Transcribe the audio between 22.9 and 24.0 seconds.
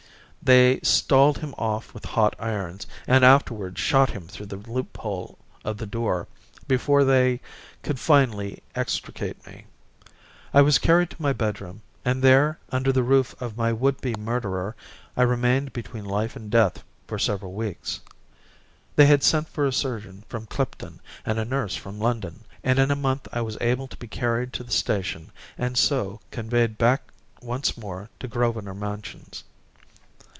month I was able to